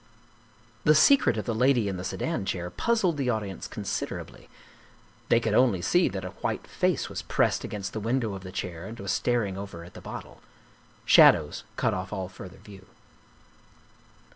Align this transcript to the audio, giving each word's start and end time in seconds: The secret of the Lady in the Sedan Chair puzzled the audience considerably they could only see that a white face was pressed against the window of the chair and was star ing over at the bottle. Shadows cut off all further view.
The 0.83 0.95
secret 0.95 1.37
of 1.37 1.45
the 1.45 1.53
Lady 1.53 1.87
in 1.87 1.97
the 1.97 2.03
Sedan 2.03 2.43
Chair 2.45 2.71
puzzled 2.71 3.17
the 3.17 3.29
audience 3.29 3.67
considerably 3.67 4.49
they 5.29 5.39
could 5.39 5.53
only 5.53 5.79
see 5.83 6.07
that 6.09 6.25
a 6.25 6.29
white 6.41 6.65
face 6.65 7.07
was 7.07 7.21
pressed 7.21 7.63
against 7.63 7.93
the 7.93 7.99
window 7.99 8.33
of 8.33 8.41
the 8.41 8.51
chair 8.51 8.87
and 8.87 8.99
was 8.99 9.11
star 9.11 9.45
ing 9.45 9.59
over 9.59 9.83
at 9.83 9.93
the 9.93 10.01
bottle. 10.01 10.41
Shadows 11.05 11.65
cut 11.75 11.93
off 11.93 12.11
all 12.11 12.29
further 12.29 12.57
view. 12.57 12.87